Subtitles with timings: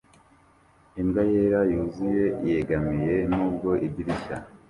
[1.01, 4.37] Imbwa yera yuzuye yegamiye nubwo idirishya